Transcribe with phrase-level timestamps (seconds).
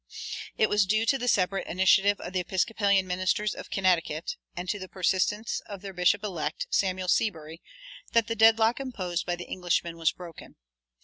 [0.57, 4.79] It was due to the separate initiative of the Episcopalian ministers of Connecticut, and to
[4.79, 7.61] the persistence of their bishop elect, Samuel Seabury,
[8.13, 10.55] that the deadlock imposed by the Englishmen was broken.